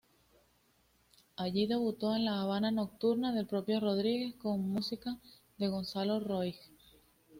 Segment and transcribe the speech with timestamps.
[1.37, 5.15] Allí debutó en "La Habana nocturna", del propio Rodríguez, con música
[5.59, 6.55] de Gonzalo Roig.